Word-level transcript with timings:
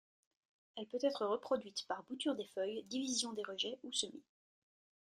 Elle 0.77 0.87
peut 0.87 0.97
être 1.05 1.27
reproduite 1.27 1.85
par 1.87 2.01
bouture 2.05 2.33
des 2.35 2.47
feuilles, 2.55 2.81
division 2.85 3.33
des 3.33 3.43
rejets 3.43 3.77
ou 3.83 3.91
semis. 3.93 4.23